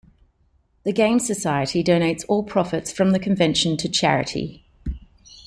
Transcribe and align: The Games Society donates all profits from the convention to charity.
The 0.83 0.93
Games 0.93 1.27
Society 1.27 1.83
donates 1.83 2.25
all 2.27 2.41
profits 2.41 2.91
from 2.91 3.11
the 3.11 3.19
convention 3.19 3.77
to 3.77 3.87
charity. 3.87 4.65